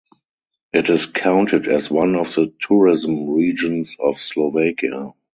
It 0.73 0.89
is 0.89 1.05
counted 1.05 1.67
as 1.67 1.91
one 1.91 2.15
of 2.15 2.33
the 2.33 2.51
Tourism 2.59 3.29
Regions 3.29 3.95
of 3.99 4.17
Slovakia. 4.17 5.13